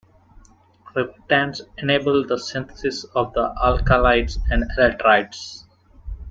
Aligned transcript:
Cryptands 0.83 1.61
enabled 1.77 2.27
the 2.27 2.39
synthesis 2.39 3.03
of 3.13 3.33
the 3.35 3.53
alkalides 3.61 4.39
and 4.49 4.63
electrides. 4.75 5.63